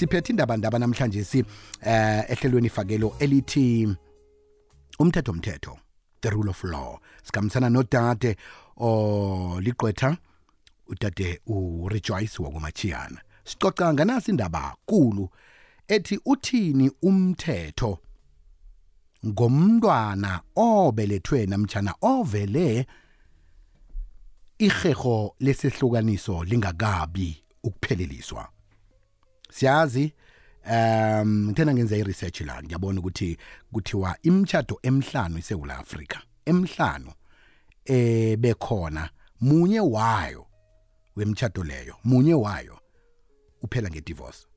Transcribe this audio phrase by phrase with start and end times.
[0.00, 1.38] siphethe indaba ndaba namhlanje si
[1.82, 3.88] eh ehlelweni ifakelo elithi
[4.98, 5.78] umthetho umthetho
[6.22, 6.98] the rule of law.
[7.22, 8.36] Sikamsana nodade
[8.76, 10.16] o liqwetha
[10.88, 15.28] udade urejoice wakumachiyana sicoca nganasi indaba kulu
[15.88, 17.98] ethi uthini umthetho
[19.26, 22.86] ngomntwana obelethwe namtjana ovele
[24.58, 28.48] iheho lesehlukaniso lingakabi ukupheleliswa
[29.50, 30.12] siyazi
[30.70, 33.38] um ngithena ngenza i-research la ngiyabona ukuthi
[33.72, 37.12] kuthiwa imitshato emhlanu eSouth Africa emhlanu
[37.84, 40.46] eh bekhona munye wayo
[41.16, 42.78] wemitshato leyo munye wayo
[43.62, 44.49] uphela ngedivorce.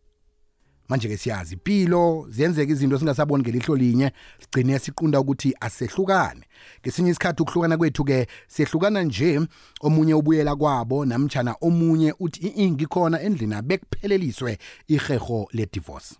[0.89, 6.41] Manje ke siyazi impilo ziyenzeka izinto singasaboni ngelihlo linye sigcine siqunda ukuthi asehlukane.
[6.81, 9.39] Ngesinye isikhathi ukuhlukana kwethu ke sehlukana nje
[9.81, 14.57] omunye ubuyela kwabo namtjana omunye uthi ingikhona endlini abekupheleliswe
[14.87, 16.15] iheho le divorce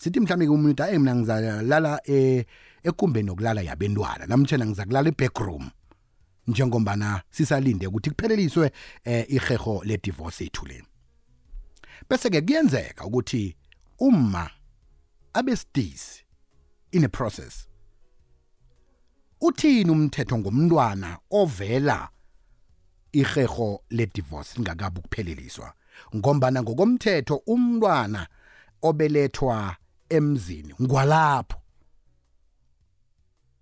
[0.00, 2.44] sithi mhlawumbe ke umuntu ayi mina ngizalala eh
[2.82, 5.70] ekumbeni yokulala yabentwana namtjana ngizakulala ebackroom
[6.46, 8.70] njengombana sisalinde ukuthi kupheleliswe
[9.04, 10.91] eh iheho le divorce ethu leni
[12.12, 13.56] bese ke kuyenzeka ukuthi
[13.98, 14.50] uma
[15.32, 16.24] abesidisi
[16.92, 17.68] in a process.
[19.40, 22.08] Uthini umthetho ngomntwana ovela
[23.12, 25.74] iheho le divorce lingakabi ukupheleliswa
[26.16, 28.26] ngombana ngokomthetho umntwana
[28.82, 29.76] obelethwa
[30.08, 31.60] emzini ngwalapho.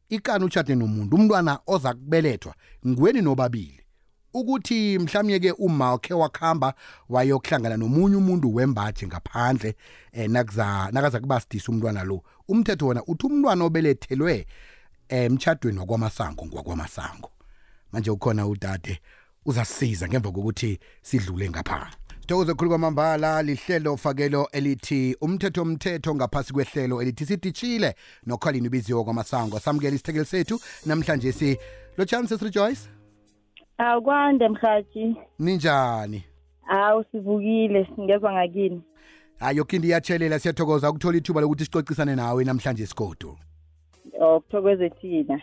[0.08, 2.54] Ikani utshade nomuntu umntwana oza kubelethwa
[2.86, 3.79] ngweni nobabili.
[4.34, 6.74] Ukuthi mhlawumnye ke uma wakhe wakhamba
[7.08, 9.76] wayokuhlangana nomunye umuntu wembathi ngaphandle
[10.12, 14.46] eh nakuza nakaza kuba sidisa umntwana lo umthetho wona uthi umntwana obelethelwe
[15.08, 17.30] emchadweni wakwamasango ngwakwamasango
[17.92, 19.00] manje ukhona udade
[19.46, 21.90] uzasisiza ngemva kokuthi sidlule ngapha.
[22.20, 27.94] Sithokoze khulu kwamambala lihlelo fakelo elithi umthetho umthetho ngaphasi kwehlelo elithi sidishile
[28.26, 29.60] nokhalini ubiziwe kwamasango.
[29.60, 31.58] Samukela isithekeli sethu namhlanje si
[31.96, 32.40] lo chances
[33.80, 35.16] rejoice Akwande mhathi.
[35.38, 36.24] ninjani
[36.62, 38.82] Hawu sivukile singezwa ngakini.
[39.40, 43.36] hayi yokho into iyatshelela siyathokoza ukuthola ithuba lokuthi sicocisane nawe namhlanje isigodo
[44.20, 45.40] Okuthokoze thina.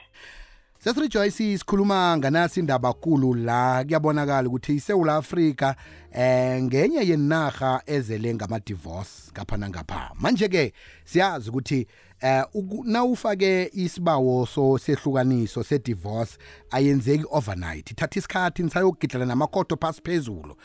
[0.80, 5.74] sesirejoyce sikhuluma nganasi indaba kulu la kuyabonakala ukuthi iSouth Africa
[6.14, 10.74] eh ngenye yenarha ezele ngama-divorce ngapha nangapha manje-ke
[11.06, 11.88] siyazi ukuthi
[12.22, 12.44] eh
[12.84, 16.38] nawufake isibawo so sehlukaniso se-divorce
[16.72, 17.92] ayenzeki overnight.
[17.92, 20.56] Ithatha isikhathi nisayogidlela namakoto phasi phezulu.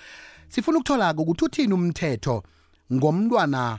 [0.48, 2.42] Sifuna ukuthola-ke ukuthi uthini umthetho
[2.92, 3.78] ngomntwana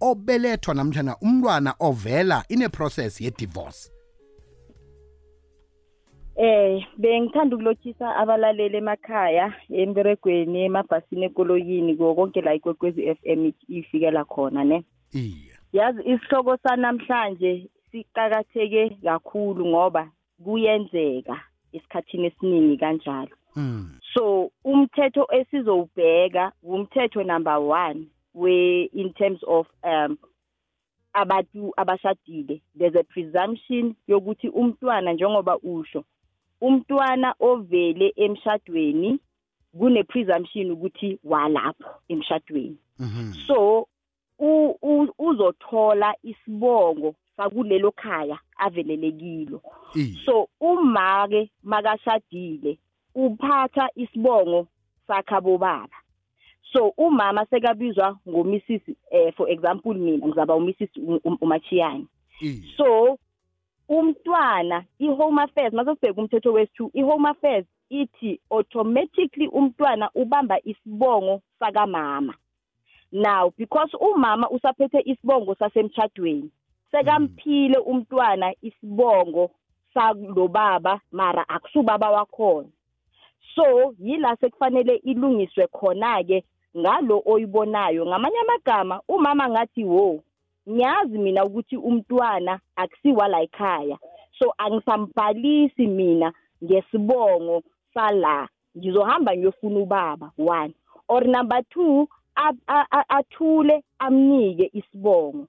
[0.00, 3.90] obelethwa namtshana umntwana ovela ine-process ye-divorce?
[6.36, 14.84] Eh bengithanda ukulochisa abalaleli emakhaya emberegweni emabhasini ekoloyini konke la ikwekwezi FM ifikela khona ne.
[15.12, 15.53] iye.
[15.74, 20.08] Yazi isihloko sanamhlanje siqhakatheke kakhulu ngoba
[20.44, 21.36] kuyenzeka
[21.72, 23.34] esikhathini esiningi kanjalo.
[23.56, 23.98] mm.
[24.14, 30.18] So umthetho esizowubheka umthetho number 1 we in terms of um
[31.14, 36.04] abantu abashadile there's a presumption yokuthi umntwana njengoba usho
[36.60, 39.18] umntwana ovele emshadweni
[39.78, 43.32] kune presumption ukuthi walapho emshadweni Mhm.
[43.46, 43.63] so u- u-
[45.44, 49.60] uzothola isibongo sakulelo khaya avelelekilo
[50.24, 52.78] so uma ke makashadile
[53.14, 54.66] uphatha isibongo
[55.06, 55.96] sakhabo baba
[56.72, 58.62] so umama sekabizwa ngomrs
[59.10, 60.76] eh, for example mina ngizaba umrs
[61.40, 62.06] umachiyani
[62.40, 63.18] iye so
[63.88, 72.34] umntwana i-home affairs masesibheka umthetho wesi-two i-home affairs ithi automatically umntwana ubamba isibongo sakamama.
[73.14, 76.50] Now because umama usaphethe isibongo sasemtshadweni
[76.90, 79.50] sekamphile umntwana isibongo
[79.94, 82.68] salo baba mara akusubaba wakhona.
[83.54, 86.44] So yila sekufanele ilungiswe khona-ke
[86.76, 88.06] ngalo oyibonayo.
[88.06, 90.22] Ngamanye amagama umama ngathi wo
[90.68, 93.98] ngiyazi mina ukuthi umntwana akusiwa la ekhaya.
[94.38, 96.32] So angisambhalisi mina
[96.64, 97.62] ngesibongo
[97.94, 100.74] sala ngizohamba ngiyofuna ubaba one.
[101.08, 102.08] Or number two
[103.08, 105.46] athule amnike isibongo.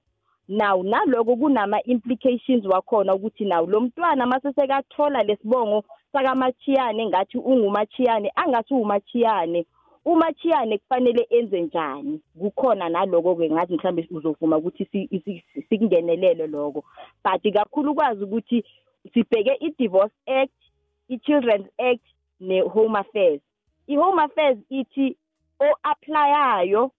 [0.48, 8.32] Now naloko kunama implications wakhona ukuthi nawo lo mntwana mase sekathola lesibongo sakamachiyane ngathi ungumachiyane
[8.36, 9.66] angasi umachiyane
[10.04, 12.20] umachiyane kufanele enze njani?
[12.38, 16.84] Kukhona naloko ke ngathi mhlambe uzovuma ukuthi si- si- sikungenelele lokho.
[17.24, 18.64] But kakhulu kwazi ukuthi
[19.14, 20.52] sibheke i-divorce act
[21.08, 22.04] i-children's act
[22.40, 23.40] ne-home affairs.
[23.88, 25.16] I-home affairs ithi
[25.60, 26.90] o-applyayo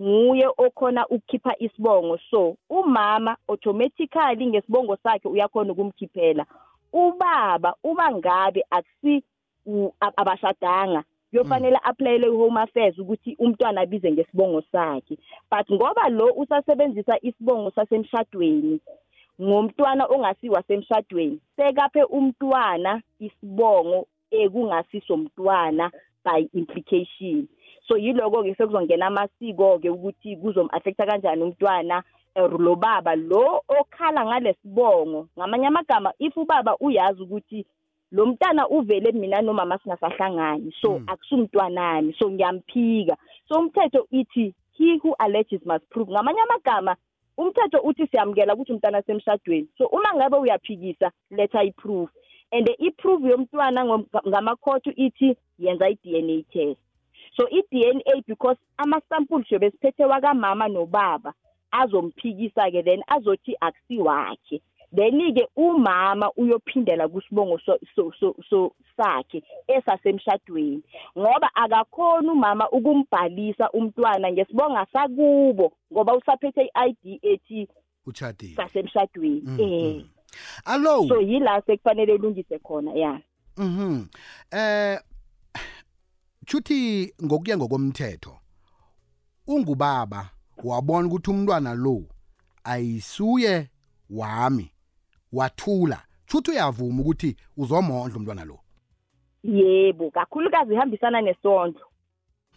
[0.00, 2.18] nguye okhona ukukhipha isibongo.
[2.30, 6.46] So umama automatically ngesibongo sakhe uyakhona ukumkhiphela.
[6.92, 9.22] Ubaba uba ngabe akusi
[10.00, 15.18] abashadanga kuyofanele aplayele i-home affairs ukuthi umntwana abize ngesibongo sakhe.
[15.50, 18.80] But ngoba lo usasebenzisa isibongo sasemshadweni
[19.42, 25.90] ngomntwana ongasiwa semshadweni sekaphe umntwana isibongo ekungasiso mntwana
[26.24, 27.48] by implication.
[27.88, 32.02] So yiloko-ke sekuzongena amasiko-ke ukuthi kuzom-affecta kanjani umntwana
[32.36, 35.28] or lo baba lo okhala ngalesibongo.
[35.38, 37.66] Ngamanye amagama if ubaba uyazi ukuthi
[38.12, 41.04] lo mntana uvele mina nomama singasahlangani so mm.
[41.08, 43.16] akusumntwanami so ngiyamphika
[43.48, 46.10] so umthetho ithi he who alleges must prove.
[46.10, 46.96] Ngamanye amagama
[47.36, 52.10] umthetho uthi siyamukela ukuthi umntana semshadweni so uma ngabe uyaphikisa letha i-proof
[52.52, 53.84] and i-proof yomntwana
[54.28, 56.83] ngamakhotho ithi yenza i-DNA test.
[57.36, 61.32] So i-DNA because ama-samples yobe siphethe wakamama nobaba
[61.72, 64.62] azomphikisa ke then azothi akusiwakhe.
[64.94, 70.82] Then-ke umama uyophindela kusibongo so, so, so, so sakhe esasemshadweni
[71.18, 77.68] ngoba akakhona umama ukumbhalisa umntwana ngesibonga sakubo ngoba usaphethe i-ID ethi
[78.06, 79.42] uchadile sasemshadweni.
[79.44, 79.94] Mm, eh.
[79.94, 80.08] mm.
[80.64, 83.20] allo so yila sekufanele ulungise khona ya.
[83.56, 84.06] Mhm
[84.52, 85.00] eh
[86.44, 88.36] chuthi ngokuya ngokomthetho
[89.46, 90.30] ungubaba
[90.64, 92.02] wabona ukuthi umntwana lo
[92.64, 93.68] ayisuye
[94.10, 94.70] wami
[95.32, 96.02] wathula.
[96.26, 98.58] Chuthi uyavuma ukuthi uzomondla umntwana lo?
[99.42, 101.86] Yebo kakhulukazi ihambisana nesondlo.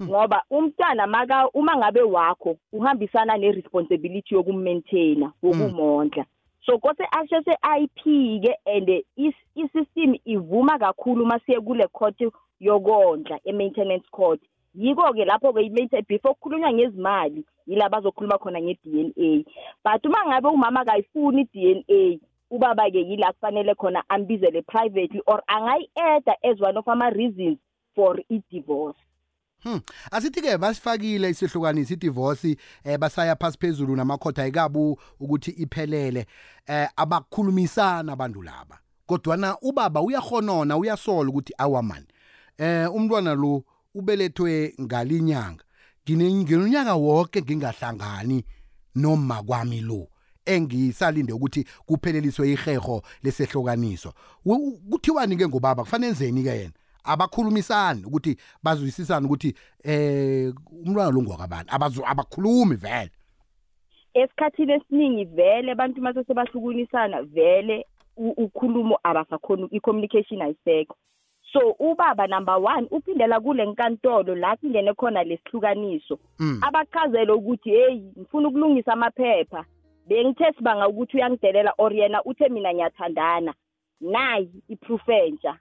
[0.01, 6.25] Ngoba umntwana maka uma ngabe wakho uhambisana neresponsibility yokumaintaina wokumondla.
[6.67, 12.21] So kose ashese ayiphike and is- isystem ivuma kakhulu masiye kule court
[12.59, 14.41] yokondla e-maintenance court.
[14.75, 19.43] Yiko-ke lapho-ke before kukhulunywa ngezimali yila bazokhuluma khona nge-DNA
[19.83, 22.19] but uma ngabe umama akayifuni i-DNA
[22.51, 27.57] ubaba-ke yila kufanele khona ambizele privately or angayi-eda as one of ama-reasons
[27.95, 28.97] for i-divorce.
[29.63, 29.81] Hmm.
[30.11, 36.25] Asithi ke basifakile isihlukanisi idivorce eh basaya phasi phezulu namakhotha ayikabu ukuthi iphelele
[36.67, 38.79] eh abakhulumisana abantu laba.
[39.05, 42.05] Kodwana ubaba uyahonona uyasola ukuthi awaman.
[42.57, 43.63] Eh umntwana lo
[43.95, 45.63] ubelethwe ngalinyanga.
[46.09, 48.45] Nginonyaka wonke ngingahlangani
[48.95, 50.07] noma kwami lo.
[50.47, 54.13] engisalinde ukuthi kupheleliswe iheho lesehlokaniso
[54.89, 56.73] kuthiwani ke ngobaba kufanele enzeni ke yena
[57.07, 60.53] abakhulumisani ukuthi bazwisisane ukuthi eh
[60.85, 63.11] umntwana lo ngwakabani abazu abakhulumi vele.
[64.13, 67.85] Esikhathini esiningi vele abantu mase sebahlukunisana vele
[68.17, 70.95] ukhulumo abasakhona i-communication ayisekho.
[71.53, 76.59] So ubaba number one uphindela kule nkantolo la kungene khona lesihlukaniso Mm.
[76.61, 79.65] abachazele ukuthi hey ngifuna ukulungisa amaphepha.
[80.07, 83.53] Bengithe sibanga ukuthi uyangidelela or yena uthe mina ngiyathandana.
[84.01, 85.59] Nayi iproof entsha.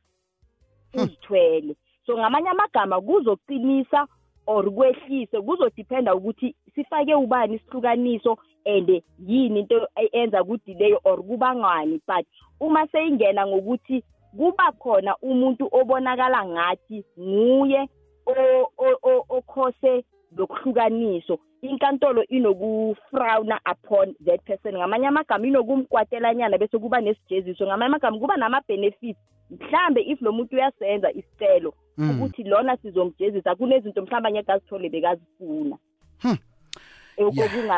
[0.95, 4.07] Uzithwele so ngamanye amagama kuzoqinisa
[4.47, 12.27] or kwehlise kuzodependa ukuthi sifake ubani isihlukaniso and yini into enza kudileyo or kubangani but
[12.61, 14.05] uma seyingena ngokuthi
[14.37, 17.89] kuba khona umuntu obonakala ngathi nguye
[19.29, 20.05] okhose
[20.37, 24.77] lokuhlukaniso inkantolo inokufrowna upon that person.
[24.77, 29.19] Ngamanye amagama inokumkwatelanyana bese kuba nesijeziso ngamanye amagama kuba nama-benefits
[29.51, 32.11] mhlambe if lo muntu uyasenza isicelo Mm.
[32.11, 35.77] ukuthi lona sizomjezisa kunezinto mhlawumbe angeke azithole bekazifuna.
[36.19, 36.39] Hmm.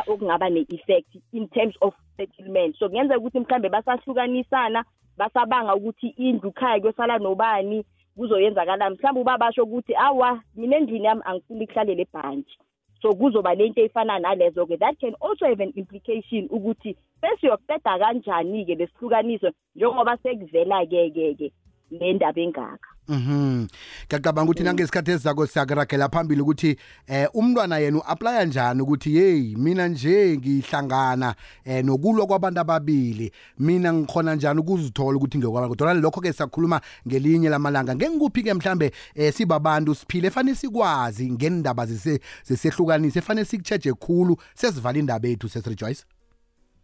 [0.09, 2.77] Okungaba ne-effect in terms of settlement.
[2.79, 4.85] So kungenzeka ukuthi mhlambe basahlukanisana
[5.17, 7.85] basabanga ukuthi indlu khaya kuyosala nobani
[8.17, 12.59] kuzoyenzakalani mhlawumbe ubaba basho ukuthi awa mina endlini yami angifuni kuhlalele ebhantshi.
[13.03, 19.51] So kuzoba lento eyifana nalezo-ke that can also have an implication ukuthi besiyoqeda kanjani-ke lesihlukaniso
[19.77, 21.53] njengoba sekuvela-ke-ke-ke
[21.91, 22.98] le ndaba engaka.
[23.09, 23.67] Mhm.
[24.07, 29.89] Ngiyacabanga ukuthi nangesikhathi esizako siyakuragela phambili ukuthi eh umntwana yena uapply kanjani ukuthi hey mina
[29.89, 31.35] nje ngihlangana
[31.65, 37.49] eh nokulwa kwabantu ababili mina ngikhona njani ukuzithola ukuthi ngiyokwabantu kodwa lokho ke siyakhuluma ngelinye
[37.49, 44.37] lamalanga ngengikuphi ke mhlambe eh sibabantu siphile efanele sikwazi ngendaba zese zesehlukanise efanele sikucheje khulu
[44.55, 46.05] sesivala indaba yethu sesirejoice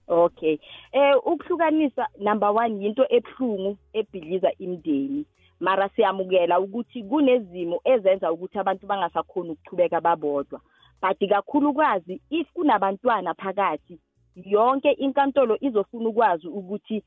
[0.09, 0.59] Okay.
[0.93, 5.25] Eh ukuhlukanisa number 1 yinto ebuhlungu ebhidliza imndeni.
[5.65, 10.61] Mara siyamukela ukuthi kunezimo ezenza ukuthi abantu bangasakhona ukuchubeka babodwa.
[11.03, 13.99] But kakhulukazi if kunabantwana phakathi
[14.37, 17.03] yonke inkantolo izofuna ukwazi ukuthi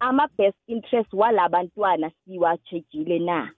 [0.00, 3.50] ama best interest walabantwana siwachejile na.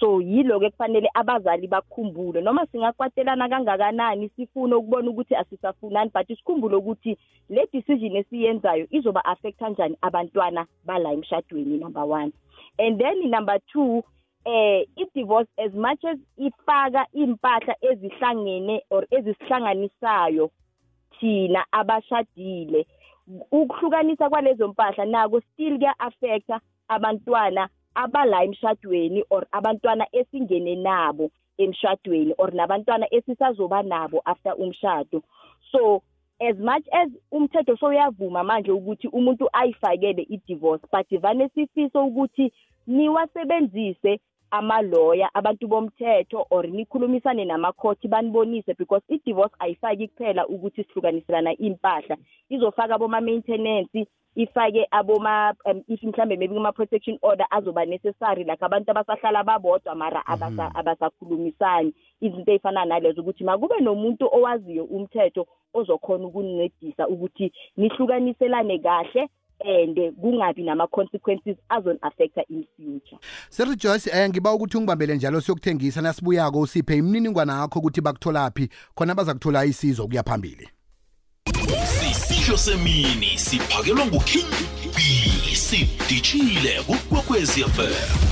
[0.00, 6.76] so yilo ke kufanele abazali bakhumbule noma singakwatelana kangakanani sifuna ukubona ukuthi asisafunani but sikhumbule
[6.76, 12.30] ukuthi le decision esiyenzayo izoba affect kanjani abantwana bala emshadweni number 1
[12.78, 14.02] and then number 2
[14.46, 20.50] eh i-divorce as much as ifaka impahla ezihlangene or ezisihlanganisayo
[21.20, 22.86] thina abashadile
[23.52, 32.54] ukuhlukanisa kwalezo mpahla nako still kuya-affecta abantwana abala emshadweni or abantwana esingene nabo emshadweni or
[32.54, 35.22] nabantwana esisazoba nabo after umshado.
[35.72, 36.02] So
[36.40, 42.52] as much as umthetho soyavuma manje ukuthi umuntu ayifakele i-divorce but vane sifise ukuthi
[42.86, 52.16] niwasebenzise amaloya abantu bomthetho or nikhulumisane namakhothi banibonise because i-divorce ayifaki kuphela ukuthi sihlukaniselana impahla.
[52.50, 59.44] Izofaka aboma-maintenance ifake aboma um, if mhlambe maybe kuma-protection order azoba necessary like abantu abasahlala
[59.44, 61.92] babodwa mara abasakhulumisani.
[62.20, 69.28] Izinto ey'fana nalezo ukuthi makube nomuntu owaziyo umthetho ozokhona ukunincedisa ukuthi nihlukaniselane kahle
[69.64, 73.18] and kungabi nama-consequences azon-affecta in future.
[73.50, 79.14] Sir joyce um ngiba ukuthi ungibambele njalo siyokuthengisa nasibuyako usiphe imininingwana yakho ukuthi bakutholaphi khona
[79.14, 80.68] baza kuthola isizo kuya phambili.
[81.84, 84.48] Sisidlo semini siphakelwa nguking
[84.96, 85.00] b
[85.54, 88.28] sidishile kukwekwezfm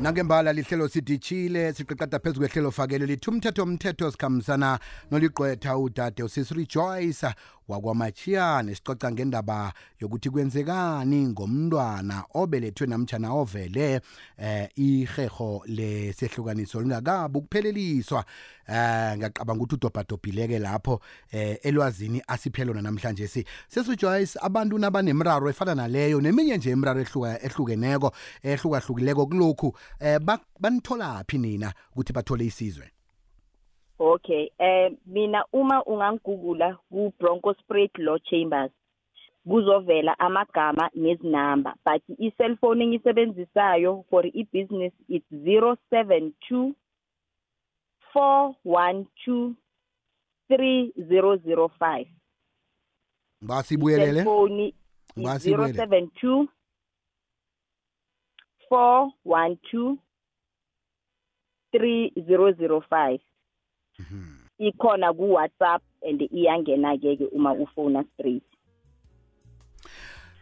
[0.00, 4.78] nangembala lihlelo sidishile siqiqada phezu kwehlelo fakelo lithi umthetho mthetho sikhambisana
[5.10, 7.26] noligqwetha udade usisiri joyce
[7.68, 14.00] wakwamachiyane sicoca ngendaba yokuthi kwenzekani ngomntwana obelethwe namtshana ovele
[14.38, 18.24] eh iheho lesehlukaniso lingakabi ukupheleliswa
[18.68, 21.00] eh ngiyacabanga ukuthi udobhadobhileke lapho
[21.32, 23.28] eh elwazini asiphelona namhlanje.
[23.28, 30.20] Si sesijoyce abantu nabanemraro efana naleyo neminye nje imraro ehluka ehlukeneko ehlukahlukileko kulokhu eh
[30.60, 32.95] banitholaphi nina ukuthi bathole isizwe?
[33.98, 38.72] Okay, eh mina uma ungangigugula ku Bronchospread Law Chambers
[39.48, 46.74] kuzovela amagama nezinamba but i-cellphone engisebenzisayo for i-business it's 072
[48.12, 49.54] 412
[50.50, 52.06] 3005
[53.44, 54.74] ngasibuyelele phone
[55.16, 56.48] 072
[58.68, 59.96] 412
[61.72, 63.20] 3005
[64.58, 68.42] ikhona ku WhatsApp and iyangena ke ke uma ufona straight.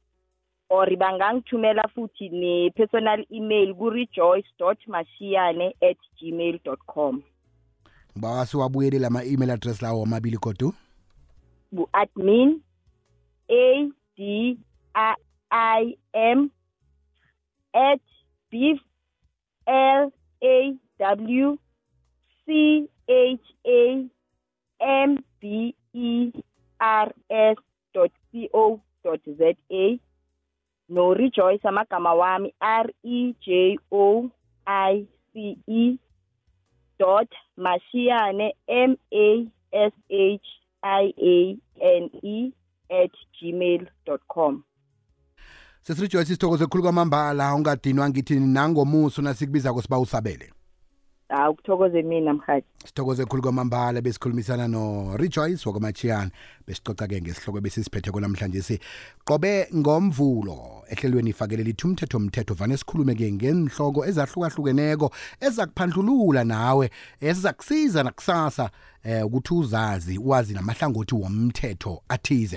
[0.70, 7.24] or bangangithumela futhi ne-personal email ku-rejoice.mashiyane at gmail com.
[8.18, 10.74] Ngiba siwabuyelela lama email address lawo amabili kodwa
[11.72, 12.62] bu-admin
[13.50, 14.58] a d
[15.50, 16.50] i m
[17.74, 18.02] at
[18.52, 18.80] beef
[19.66, 21.58] l a w
[22.46, 24.10] c h a
[24.80, 26.32] m b e
[26.80, 27.58] r s
[28.32, 28.80] c co
[29.26, 29.54] za
[30.90, 34.30] no rejoice amagama wami r e j o
[34.66, 35.98] i c e
[37.02, 39.28] dot mashiyane m a
[39.72, 40.48] s h
[40.82, 41.38] i a
[42.02, 42.52] n e
[42.90, 44.64] at gmail dot com.
[45.82, 50.54] Sesirijoyce sithokoze khulu kwamambala ungadinwa ngithi nangomuso nasikubizako siba usabele
[51.32, 56.32] hawu kuthokoze mina mhathi sithokoze khulu kwamambala besikhulumisana no-rejoyce wakwamachiyana
[56.68, 58.80] besicoca-ke ngesihloko besisiphethe namhlanje si
[59.26, 65.12] qobe ngomvulo ehlelweni ifakele lithi umthetho mthetho vane sikhulume-ke ngenhloko ezahlukahlukeneko
[65.42, 66.90] ezakuphandlulula nawe
[67.22, 68.70] ezizakusiza nakusasa
[69.04, 72.50] eh ukuthi uzazi wazi namahlangothi womthetho athize.